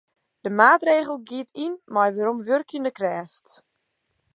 De 0.43 0.49
maatregel 0.59 1.17
giet 1.27 1.49
yn 1.65 1.73
mei 1.93 2.09
weromwurkjende 2.15 2.91
krêft. 2.97 3.45